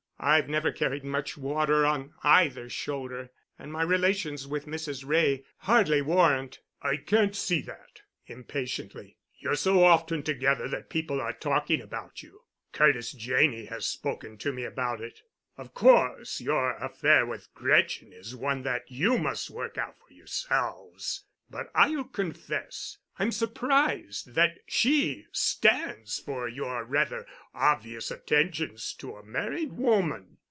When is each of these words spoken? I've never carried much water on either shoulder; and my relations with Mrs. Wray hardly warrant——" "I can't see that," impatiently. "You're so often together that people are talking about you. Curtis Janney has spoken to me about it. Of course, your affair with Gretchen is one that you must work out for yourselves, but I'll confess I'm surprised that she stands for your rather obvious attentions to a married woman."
I've 0.23 0.47
never 0.49 0.71
carried 0.71 1.03
much 1.03 1.35
water 1.35 1.83
on 1.83 2.13
either 2.23 2.69
shoulder; 2.69 3.31
and 3.57 3.73
my 3.73 3.81
relations 3.81 4.45
with 4.45 4.67
Mrs. 4.67 5.03
Wray 5.03 5.45
hardly 5.61 6.03
warrant——" 6.03 6.59
"I 6.79 6.97
can't 6.97 7.35
see 7.35 7.59
that," 7.63 8.03
impatiently. 8.27 9.17
"You're 9.39 9.55
so 9.55 9.83
often 9.83 10.21
together 10.21 10.67
that 10.67 10.91
people 10.91 11.19
are 11.19 11.33
talking 11.33 11.81
about 11.81 12.21
you. 12.21 12.41
Curtis 12.71 13.13
Janney 13.13 13.65
has 13.65 13.87
spoken 13.87 14.37
to 14.37 14.53
me 14.53 14.63
about 14.63 15.01
it. 15.01 15.23
Of 15.57 15.73
course, 15.73 16.39
your 16.39 16.75
affair 16.75 17.25
with 17.25 17.51
Gretchen 17.55 18.13
is 18.13 18.35
one 18.35 18.61
that 18.61 18.91
you 18.91 19.17
must 19.17 19.49
work 19.49 19.79
out 19.79 19.95
for 20.05 20.13
yourselves, 20.13 21.25
but 21.49 21.71
I'll 21.73 22.03
confess 22.03 22.99
I'm 23.19 23.33
surprised 23.33 24.33
that 24.33 24.59
she 24.67 25.25
stands 25.31 26.17
for 26.17 26.47
your 26.47 26.85
rather 26.85 27.27
obvious 27.53 28.09
attentions 28.09 28.93
to 28.95 29.17
a 29.17 29.23
married 29.23 29.73
woman." 29.73 30.37